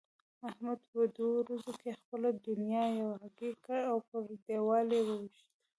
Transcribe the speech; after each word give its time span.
احمد 0.49 0.79
په 0.91 0.99
دوو 1.15 1.31
ورځو 1.41 1.71
کې 1.81 1.99
خپله 1.99 2.29
دونيا 2.45 2.83
یوه 2.99 3.15
هګۍکړ 3.21 3.79
او 3.91 3.97
پر 4.07 4.21
دېوال 4.47 4.87
يې 4.95 5.01
وويشت. 5.07 5.47